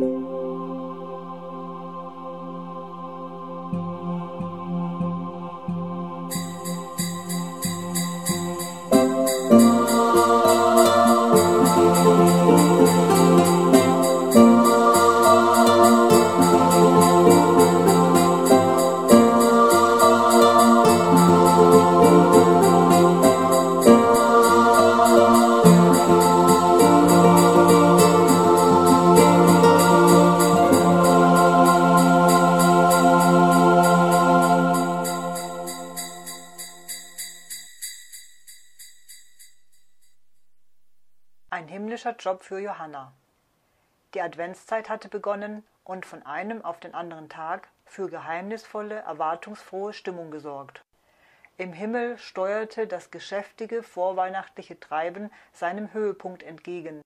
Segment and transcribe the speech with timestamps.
[0.00, 0.83] Ein
[42.24, 43.12] Job für Johanna.
[44.14, 50.30] Die Adventszeit hatte begonnen und von einem auf den anderen Tag für geheimnisvolle, erwartungsfrohe Stimmung
[50.30, 50.82] gesorgt.
[51.58, 57.02] Im Himmel steuerte das geschäftige vorweihnachtliche Treiben seinem Höhepunkt entgegen.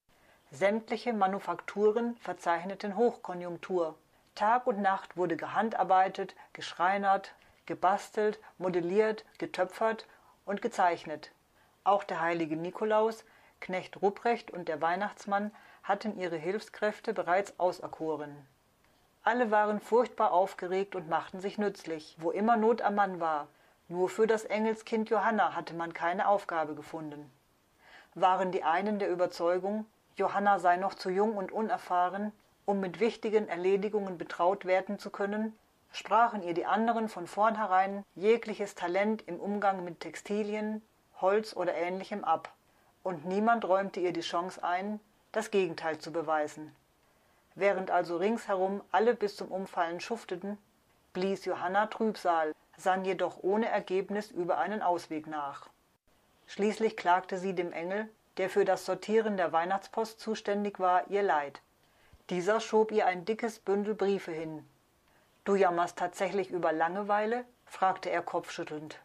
[0.53, 3.97] Sämtliche Manufakturen verzeichneten Hochkonjunktur.
[4.37, 7.35] Tag und Nacht wurde gehandarbeitet, geschreinert,
[7.67, 10.07] gebastelt, modelliert, getöpfert
[10.45, 11.33] und gezeichnet.
[11.83, 13.25] Auch der heilige Nikolaus
[13.61, 15.51] Knecht Rupprecht und der Weihnachtsmann
[15.83, 18.47] hatten ihre Hilfskräfte bereits auserkoren.
[19.25, 23.49] Alle waren furchtbar aufgeregt und machten sich nützlich, wo immer Not am Mann war.
[23.89, 27.31] Nur für das Engelskind Johanna hatte man keine Aufgabe gefunden.
[28.15, 29.87] Waren die einen der Überzeugung,
[30.17, 32.33] Johanna sei noch zu jung und unerfahren,
[32.65, 35.59] um mit wichtigen Erledigungen betraut werden zu können,
[35.93, 40.83] sprachen ihr die anderen von vornherein jegliches Talent im Umgang mit Textilien,
[41.21, 42.53] Holz oder ähnlichem ab
[43.09, 45.01] und niemand räumte ihr die Chance ein,
[45.33, 46.77] das Gegenteil zu beweisen.
[47.55, 50.59] Während also ringsherum alle bis zum Umfallen schufteten,
[51.15, 55.71] blies Johanna Trübsal, sann jedoch ohne Ergebnis über einen Ausweg nach.
[56.49, 61.63] Schließlich klagte sie dem Engel, der für das Sortieren der Weihnachtspost zuständig war, ihr Leid.
[62.29, 64.69] Dieser schob ihr ein dickes Bündel Briefe hin.
[65.45, 67.47] Du jammerst tatsächlich über Langeweile?
[67.65, 68.99] fragte er kopfschüttelnd.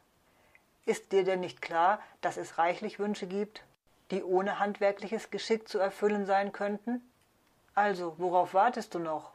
[0.85, 3.63] Ist dir denn nicht klar, dass es reichlich Wünsche gibt?
[4.11, 7.01] Die ohne handwerkliches Geschick zu erfüllen sein könnten?
[7.75, 9.31] Also, worauf wartest du noch?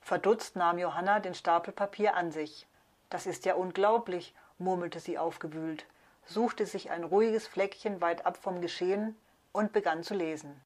[0.00, 2.66] Verdutzt nahm Johanna den Stapel Papier an sich.
[3.10, 5.86] Das ist ja unglaublich, murmelte sie aufgewühlt,
[6.24, 9.16] suchte sich ein ruhiges Fleckchen weit ab vom Geschehen
[9.52, 10.60] und begann zu lesen.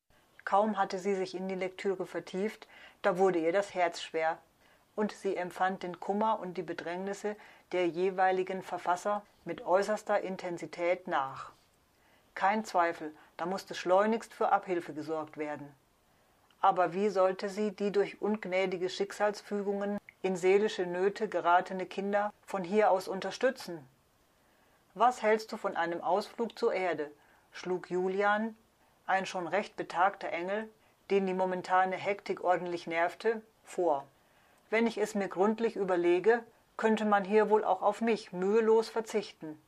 [0.44, 2.68] Kaum hatte sie sich in die Lektüre vertieft,
[3.02, 4.38] da wurde ihr das Herz schwer,
[4.94, 7.36] und sie empfand den Kummer und die Bedrängnisse
[7.72, 11.52] der jeweiligen Verfasser mit äußerster Intensität nach.
[12.34, 15.72] Kein Zweifel, da musste schleunigst für Abhilfe gesorgt werden.
[16.60, 22.90] Aber wie sollte sie die durch ungnädige Schicksalsfügungen in seelische Nöte geratene Kinder von hier
[22.90, 23.86] aus unterstützen?
[24.94, 27.10] Was hältst du von einem Ausflug zur Erde?
[27.52, 28.56] schlug Julian,
[29.06, 30.68] ein schon recht betagter Engel,
[31.10, 34.04] den die momentane Hektik ordentlich nervte, vor.
[34.70, 36.42] Wenn ich es mir gründlich überlege,
[36.76, 39.60] könnte man hier wohl auch auf mich mühelos verzichten.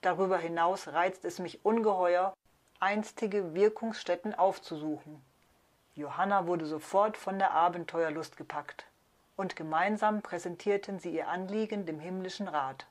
[0.00, 2.34] Darüber hinaus reizt es mich ungeheuer,
[2.80, 5.22] einstige Wirkungsstätten aufzusuchen.
[5.94, 8.86] Johanna wurde sofort von der Abenteuerlust gepackt,
[9.36, 12.86] und gemeinsam präsentierten sie ihr Anliegen dem himmlischen Rat.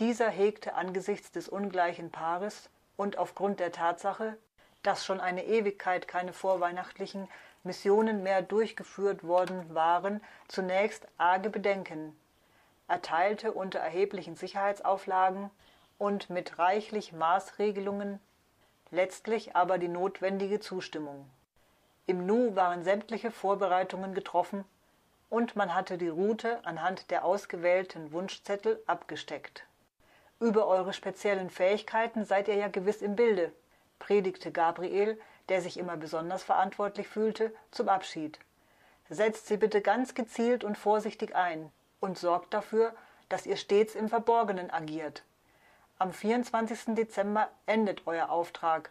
[0.00, 2.68] Dieser hegte angesichts des ungleichen Paares
[2.98, 4.36] und aufgrund der Tatsache,
[4.82, 7.26] dass schon eine Ewigkeit keine vorweihnachtlichen
[7.64, 12.14] Missionen mehr durchgeführt worden waren, zunächst arge Bedenken,
[12.86, 15.50] erteilte unter erheblichen Sicherheitsauflagen
[15.98, 18.20] und mit reichlich Maßregelungen
[18.96, 21.30] letztlich aber die notwendige Zustimmung.
[22.06, 24.64] Im Nu waren sämtliche Vorbereitungen getroffen
[25.28, 29.66] und man hatte die Route anhand der ausgewählten Wunschzettel abgesteckt.
[30.40, 33.52] Über eure speziellen Fähigkeiten seid ihr ja gewiss im Bilde,
[33.98, 35.20] predigte Gabriel,
[35.50, 38.38] der sich immer besonders verantwortlich fühlte, zum Abschied.
[39.10, 41.70] Setzt sie bitte ganz gezielt und vorsichtig ein
[42.00, 42.94] und sorgt dafür,
[43.28, 45.22] dass ihr stets im Verborgenen agiert.
[45.98, 46.94] Am 24.
[46.94, 48.90] Dezember endet euer Auftrag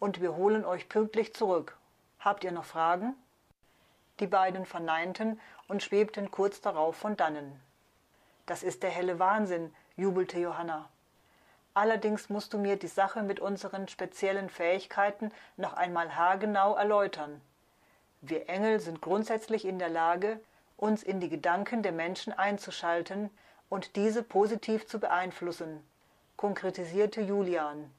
[0.00, 1.78] und wir holen euch pünktlich zurück.
[2.18, 3.14] Habt ihr noch Fragen?
[4.18, 7.60] Die beiden verneinten und schwebten kurz darauf von dannen.
[8.46, 10.88] Das ist der helle Wahnsinn, jubelte Johanna.
[11.72, 17.40] Allerdings musst du mir die Sache mit unseren speziellen Fähigkeiten noch einmal haargenau erläutern.
[18.22, 20.40] Wir Engel sind grundsätzlich in der Lage,
[20.76, 23.30] uns in die Gedanken der Menschen einzuschalten
[23.68, 25.84] und diese positiv zu beeinflussen
[26.36, 27.90] konkretisierte Julian.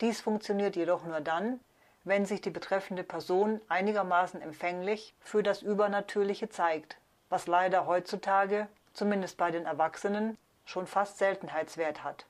[0.00, 1.60] Dies funktioniert jedoch nur dann,
[2.04, 6.96] wenn sich die betreffende Person einigermaßen empfänglich für das Übernatürliche zeigt,
[7.30, 10.36] was leider heutzutage, zumindest bei den Erwachsenen,
[10.66, 12.26] schon fast Seltenheitswert hat.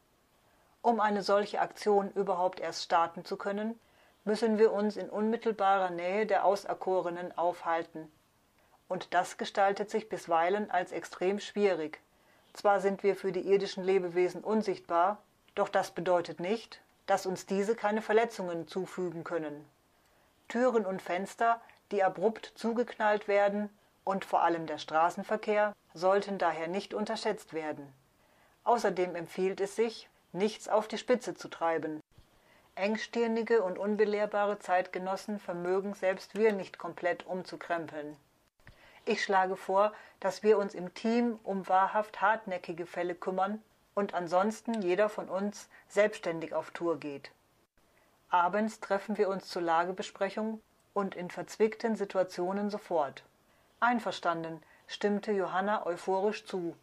[0.83, 3.79] Um eine solche Aktion überhaupt erst starten zu können,
[4.25, 8.11] müssen wir uns in unmittelbarer Nähe der Auserkorenen aufhalten.
[8.89, 12.01] und das gestaltet sich bisweilen als extrem schwierig.
[12.55, 15.19] Zwar sind wir für die irdischen Lebewesen unsichtbar,
[15.55, 19.69] doch das bedeutet nicht, dass uns diese keine Verletzungen zufügen können.
[20.49, 21.61] Türen und Fenster,
[21.91, 23.69] die abrupt zugeknallt werden,
[24.05, 27.93] und vor allem der Straßenverkehr sollten daher nicht unterschätzt werden.
[28.65, 32.01] Außerdem empfiehlt es sich, nichts auf die Spitze zu treiben.
[32.75, 38.17] Engstirnige und unbelehrbare Zeitgenossen vermögen selbst wir nicht komplett umzukrempeln.
[39.07, 43.63] Ich schlage vor, dass wir uns im Team um wahrhaft hartnäckige Fälle kümmern
[43.95, 47.31] und ansonsten jeder von uns selbstständig auf Tour geht.
[48.31, 50.61] Abends treffen wir uns zur Lagebesprechung
[50.95, 53.25] und in verzwickten Situationen sofort.
[53.81, 56.77] Einverstanden, stimmte Johanna euphorisch zu.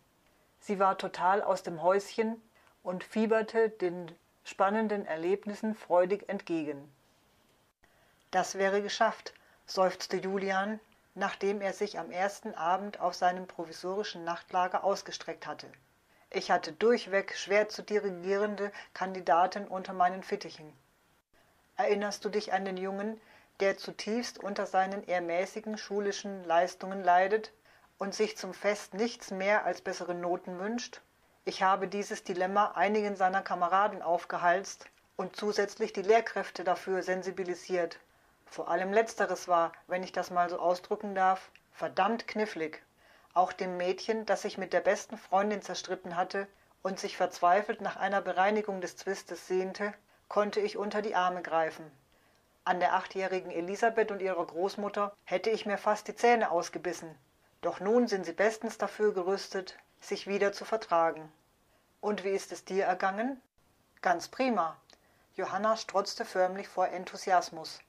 [0.60, 2.42] Sie war total aus dem Häuschen
[2.84, 4.12] und fieberte den
[4.44, 6.92] spannenden Erlebnissen freudig entgegen.
[8.30, 9.34] Das wäre geschafft,
[9.66, 10.80] seufzte Julian,
[11.14, 15.68] nachdem er sich am ersten Abend auf seinem provisorischen Nachtlager ausgestreckt hatte.
[16.30, 20.72] Ich hatte durchweg schwer zu dirigierende Kandidaten unter meinen Fittichen.
[21.76, 23.20] Erinnerst du dich an den Jungen,
[23.60, 27.52] der zutiefst unter seinen eher mäßigen schulischen Leistungen leidet
[27.98, 31.02] und sich zum Fest nichts mehr als bessere Noten wünscht?
[31.44, 34.86] Ich habe dieses Dilemma einigen seiner Kameraden aufgehalst
[35.18, 38.00] und zusätzlich die Lehrkräfte dafür sensibilisiert.
[38.52, 42.84] Vor allem letzteres war, wenn ich das mal so ausdrücken darf, verdammt knifflig.
[43.34, 46.50] Auch dem Mädchen, das sich mit der besten Freundin zerstritten hatte
[46.84, 49.94] und sich verzweifelt nach einer Bereinigung des Zwistes sehnte,
[50.28, 51.90] konnte ich unter die Arme greifen.
[52.66, 57.18] An der achtjährigen Elisabeth und ihrer Großmutter hätte ich mir fast die Zähne ausgebissen.
[57.62, 61.32] Doch nun sind sie bestens dafür gerüstet, sich wieder zu vertragen.
[62.02, 63.42] Und wie ist es dir ergangen?
[64.02, 64.76] Ganz prima.
[65.36, 67.80] Johanna strotzte förmlich vor Enthusiasmus.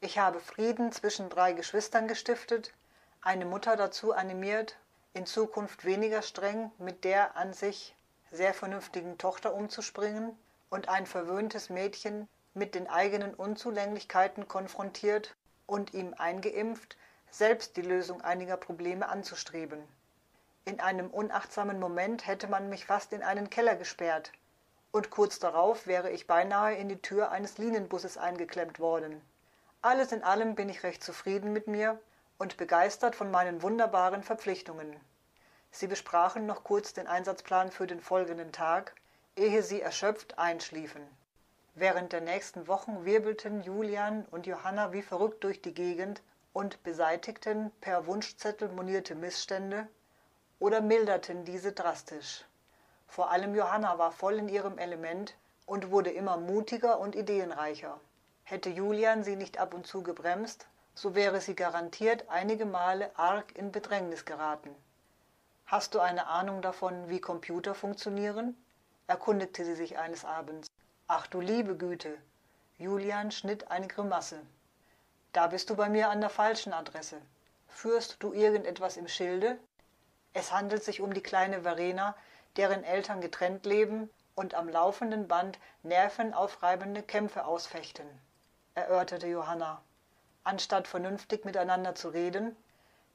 [0.00, 2.74] Ich habe Frieden zwischen drei Geschwistern gestiftet,
[3.22, 4.76] eine Mutter dazu animiert,
[5.14, 7.96] in Zukunft weniger streng mit der an sich
[8.30, 10.38] sehr vernünftigen Tochter umzuspringen
[10.68, 15.34] und ein verwöhntes Mädchen mit den eigenen Unzulänglichkeiten konfrontiert
[15.66, 16.98] und ihm eingeimpft,
[17.30, 19.82] selbst die Lösung einiger Probleme anzustreben.
[20.66, 24.32] In einem unachtsamen Moment hätte man mich fast in einen Keller gesperrt,
[24.92, 29.22] und kurz darauf wäre ich beinahe in die Tür eines Linienbusses eingeklemmt worden.
[29.86, 31.96] Alles in allem bin ich recht zufrieden mit mir
[32.38, 34.96] und begeistert von meinen wunderbaren Verpflichtungen.
[35.70, 38.96] Sie besprachen noch kurz den Einsatzplan für den folgenden Tag,
[39.36, 41.02] ehe sie erschöpft einschliefen.
[41.76, 46.20] Während der nächsten Wochen wirbelten Julian und Johanna wie verrückt durch die Gegend
[46.52, 49.86] und beseitigten per Wunschzettel monierte Missstände
[50.58, 52.44] oder milderten diese drastisch.
[53.06, 58.00] Vor allem Johanna war voll in ihrem Element und wurde immer mutiger und ideenreicher.
[58.48, 63.56] Hätte Julian sie nicht ab und zu gebremst, so wäre sie garantiert einige Male arg
[63.56, 64.72] in Bedrängnis geraten.
[65.66, 68.56] Hast du eine Ahnung davon, wie Computer funktionieren?
[69.08, 70.68] erkundigte sie sich eines Abends.
[71.08, 72.16] Ach du liebe Güte.
[72.78, 74.40] Julian schnitt eine Grimasse.
[75.32, 77.20] Da bist du bei mir an der falschen Adresse.
[77.66, 79.58] Führst du irgendetwas im Schilde?
[80.34, 82.14] Es handelt sich um die kleine Verena,
[82.56, 88.06] deren Eltern getrennt leben und am laufenden Band nervenaufreibende Kämpfe ausfechten
[88.76, 89.80] erörterte Johanna.
[90.44, 92.54] Anstatt vernünftig miteinander zu reden,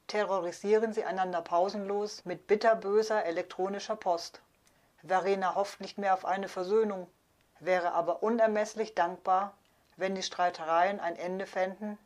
[0.08, 4.42] terrorisieren sie einander pausenlos mit bitterböser elektronischer Post.
[5.04, 7.06] Verena hofft nicht mehr auf eine Versöhnung,
[7.60, 9.54] wäre aber unermesslich dankbar,
[9.96, 11.96] wenn die Streitereien ein Ende fänden,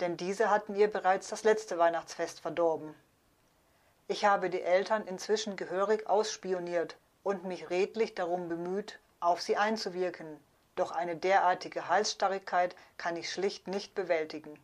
[0.00, 2.94] denn diese hatten ihr bereits das letzte Weihnachtsfest verdorben.
[4.08, 10.38] Ich habe die Eltern inzwischen gehörig ausspioniert und mich redlich darum bemüht, auf sie einzuwirken,
[10.76, 14.58] doch eine derartige Halsstarrigkeit kann ich schlicht nicht bewältigen.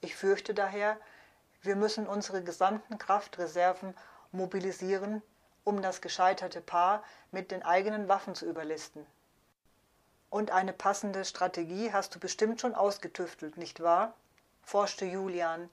[0.00, 0.96] Ich fürchte daher,
[1.60, 3.94] wir müssen unsere gesamten Kraftreserven
[4.32, 5.22] mobilisieren,
[5.64, 9.06] um das gescheiterte Paar mit den eigenen Waffen zu überlisten.
[10.30, 14.14] Und eine passende Strategie hast du bestimmt schon ausgetüftelt, nicht wahr?
[14.62, 15.68] forschte Julian,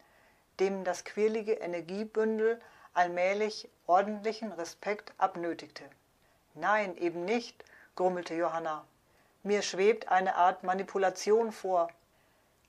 [0.60, 2.60] dem das quirlige Energiebündel
[2.94, 5.84] allmählich ordentlichen Respekt abnötigte.
[6.56, 7.64] Nein, eben nicht,
[7.96, 8.86] grummelte Johanna.
[9.42, 11.90] Mir schwebt eine Art Manipulation vor,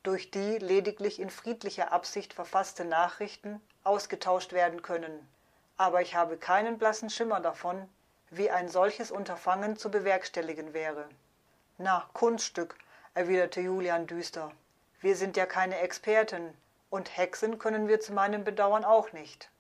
[0.05, 5.29] durch die lediglich in friedlicher Absicht verfasste Nachrichten ausgetauscht werden können,
[5.77, 7.89] aber ich habe keinen blassen Schimmer davon,
[8.31, 11.09] wie ein solches Unterfangen zu bewerkstelligen wäre.
[11.77, 12.77] Na, Kunststück,
[13.15, 14.53] erwiderte Julian düster.
[15.00, 16.57] Wir sind ja keine Experten,
[16.89, 19.50] und Hexen können wir zu meinem Bedauern auch nicht.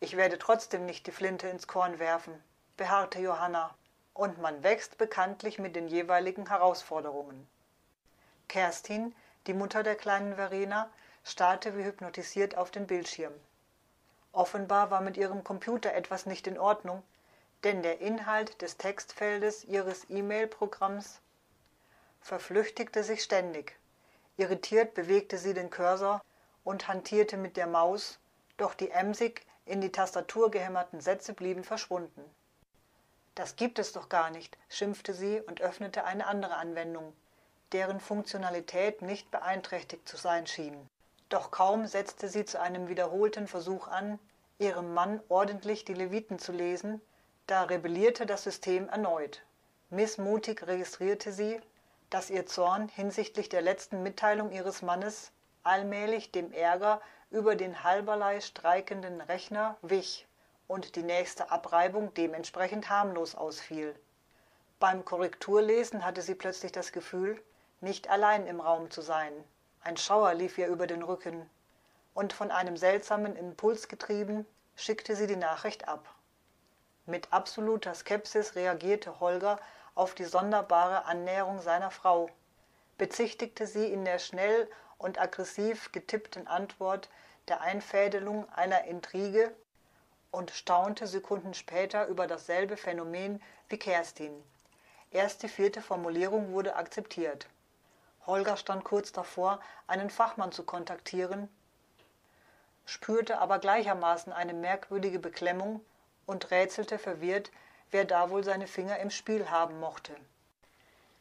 [0.00, 2.42] Ich werde trotzdem nicht die Flinte ins Korn werfen,
[2.76, 3.72] beharrte Johanna
[4.16, 7.46] und man wächst bekanntlich mit den jeweiligen Herausforderungen.
[8.48, 9.14] Kerstin,
[9.46, 10.88] die Mutter der kleinen Verena,
[11.24, 13.34] starrte wie hypnotisiert auf den Bildschirm.
[14.32, 17.02] Offenbar war mit ihrem Computer etwas nicht in Ordnung,
[17.64, 21.20] denn der Inhalt des Textfeldes ihres E-Mail-Programms
[22.20, 23.76] verflüchtigte sich ständig.
[24.36, 26.22] Irritiert bewegte sie den Cursor
[26.64, 28.18] und hantierte mit der Maus,
[28.56, 32.22] doch die emsig in die Tastatur gehämmerten Sätze blieben verschwunden.
[33.36, 37.12] Das gibt es doch gar nicht, schimpfte sie und öffnete eine andere Anwendung,
[37.72, 40.88] deren Funktionalität nicht beeinträchtigt zu sein schien.
[41.28, 44.18] Doch kaum setzte sie zu einem wiederholten Versuch an,
[44.58, 47.02] ihrem Mann ordentlich die Leviten zu lesen,
[47.46, 49.42] da rebellierte das System erneut.
[49.90, 51.60] Missmutig registrierte sie,
[52.08, 55.30] dass ihr Zorn hinsichtlich der letzten Mitteilung ihres Mannes
[55.62, 60.26] allmählich dem Ärger über den halberlei streikenden Rechner wich
[60.68, 63.94] und die nächste Abreibung dementsprechend harmlos ausfiel.
[64.78, 67.42] Beim Korrekturlesen hatte sie plötzlich das Gefühl,
[67.80, 69.32] nicht allein im Raum zu sein.
[69.80, 71.48] Ein Schauer lief ihr über den Rücken,
[72.14, 76.08] und von einem seltsamen Impuls getrieben, schickte sie die Nachricht ab.
[77.04, 79.60] Mit absoluter Skepsis reagierte Holger
[79.94, 82.28] auf die sonderbare Annäherung seiner Frau,
[82.98, 84.68] bezichtigte sie in der schnell
[84.98, 87.08] und aggressiv getippten Antwort
[87.48, 89.54] der Einfädelung einer Intrige
[90.30, 94.32] und staunte Sekunden später über dasselbe Phänomen wie Kerstin.
[95.10, 97.46] Erst die vierte Formulierung wurde akzeptiert.
[98.26, 101.48] Holger stand kurz davor, einen Fachmann zu kontaktieren,
[102.84, 105.84] spürte aber gleichermaßen eine merkwürdige Beklemmung
[106.26, 107.50] und rätselte verwirrt,
[107.90, 110.14] wer da wohl seine Finger im Spiel haben mochte.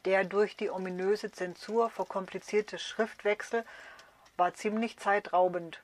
[0.05, 3.65] Der durch die ominöse Zensur verkomplizierte Schriftwechsel
[4.37, 5.81] war ziemlich zeitraubend,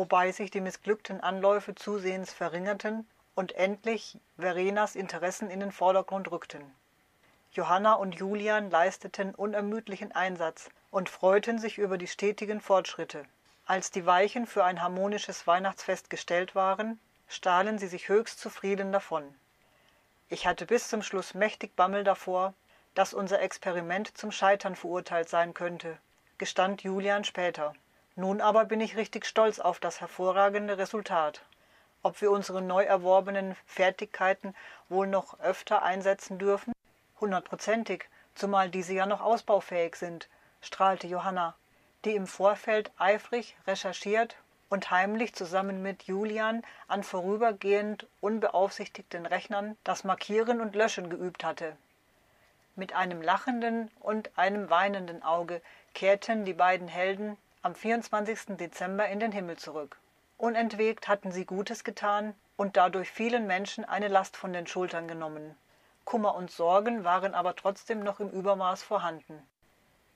[0.00, 6.62] wobei sich die missglückten Anläufe zusehends verringerten und endlich Verenas Interessen in den Vordergrund rückten.
[7.52, 13.26] Johanna und Julian leisteten unermüdlichen Einsatz und freuten sich über die stetigen Fortschritte.
[13.66, 19.22] Als die Weichen für ein harmonisches Weihnachtsfest gestellt waren, stahlen sie sich höchst zufrieden davon.
[20.30, 22.54] Ich hatte bis zum Schluss mächtig Bammel davor,
[22.94, 25.98] dass unser Experiment zum Scheitern verurteilt sein könnte,
[26.38, 27.74] gestand Julian später.
[28.16, 31.42] Nun aber bin ich richtig stolz auf das hervorragende Resultat.
[32.02, 34.54] Ob wir unsere neu erworbenen Fertigkeiten
[34.88, 36.72] wohl noch öfter einsetzen dürfen?
[37.20, 40.28] Hundertprozentig, zumal diese ja noch ausbaufähig sind,
[40.60, 41.54] strahlte Johanna,
[42.04, 44.36] die im Vorfeld eifrig recherchiert
[44.70, 51.76] und heimlich zusammen mit Julian an vorübergehend unbeaufsichtigten Rechnern das Markieren und Löschen geübt hatte.
[52.76, 55.60] Mit einem lachenden und einem weinenden Auge
[55.92, 58.56] kehrten die beiden Helden am 24.
[58.56, 59.98] Dezember in den Himmel zurück.
[60.38, 65.54] Unentwegt hatten sie Gutes getan und dadurch vielen Menschen eine Last von den Schultern genommen.
[66.06, 69.46] Kummer und Sorgen waren aber trotzdem noch im Übermaß vorhanden.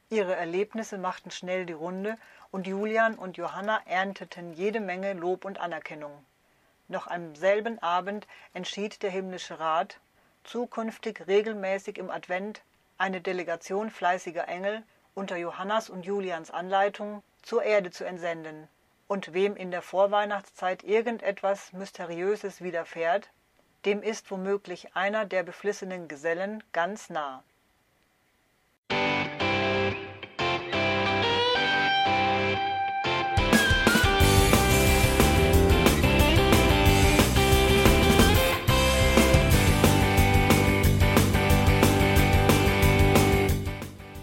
[0.09, 2.17] Ihre Erlebnisse machten schnell die Runde
[2.51, 6.25] und Julian und Johanna ernteten jede Menge Lob und Anerkennung.
[6.89, 10.01] Noch am selben Abend entschied der himmlische Rat,
[10.45, 12.63] zukünftig regelmäßig im Advent
[12.97, 14.83] eine Delegation fleißiger Engel
[15.15, 18.69] unter Johannas und Julians Anleitung zur Erde zu entsenden.
[19.07, 23.31] Und wem in der Vorweihnachtszeit irgendetwas Mysteriöses widerfährt,
[23.85, 27.45] dem ist womöglich einer der beflissenen Gesellen ganz nah.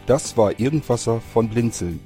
[0.08, 2.06] Das war Irgendwasser von Blinzeln.